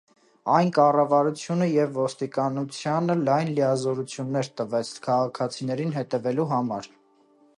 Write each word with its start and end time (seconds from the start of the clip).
Այն 0.51 0.69
կառավարությանը 0.75 1.67
և 1.71 1.91
ոստիկանությանը 2.03 3.17
լայն 3.27 3.53
լիազորություններ 3.59 4.51
տվեց 4.61 4.93
քաղաքացիներին 5.09 5.95
հետևելու 6.01 6.49
համար։ 6.55 6.93